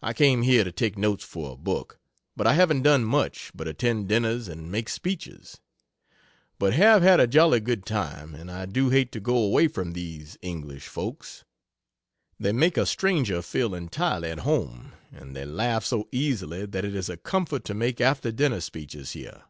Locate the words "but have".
6.60-7.02